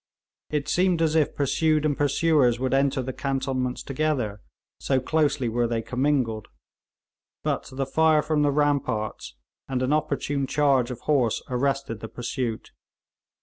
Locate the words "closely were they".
4.99-5.83